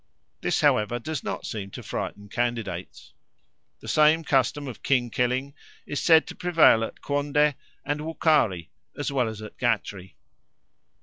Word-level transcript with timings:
This, 0.41 0.61
however, 0.61 0.97
does 0.97 1.23
not 1.23 1.45
seem 1.45 1.69
to 1.69 1.83
frighten 1.83 2.27
candidates. 2.27 3.13
The 3.81 3.87
same 3.87 4.23
custom 4.23 4.67
of 4.67 4.81
king 4.81 5.11
killing 5.11 5.53
is 5.85 6.01
said 6.01 6.25
to 6.25 6.35
prevail 6.35 6.83
at 6.83 7.01
Quonde 7.03 7.53
and 7.85 8.01
Wukari 8.01 8.69
as 8.97 9.11
well 9.11 9.27
as 9.27 9.43
at 9.43 9.59
Gatri." 9.59 10.15